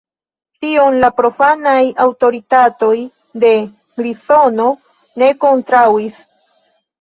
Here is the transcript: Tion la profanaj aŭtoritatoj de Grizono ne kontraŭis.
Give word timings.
Tion 0.63 0.95
la 1.01 1.09
profanaj 1.17 1.83
aŭtoritatoj 2.05 2.95
de 3.45 3.51
Grizono 4.01 4.67
ne 5.25 5.31
kontraŭis. 5.47 6.19